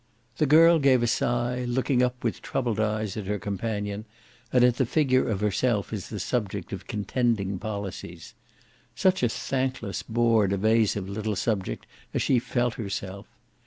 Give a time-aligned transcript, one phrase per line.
[0.37, 4.05] The girl gave a sigh, looking up with troubled eyes at her companion
[4.51, 8.33] and at the figure of herself as the subject of contending policies.
[8.95, 11.85] Such a thankless bored evasive little subject
[12.15, 13.27] as she felt herself!